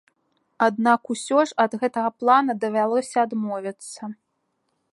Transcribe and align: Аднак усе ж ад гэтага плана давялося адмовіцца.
Аднак 0.67 1.01
усе 1.15 1.41
ж 1.51 1.53
ад 1.65 1.71
гэтага 1.83 2.09
плана 2.21 2.55
давялося 2.63 3.17
адмовіцца. 3.27 4.11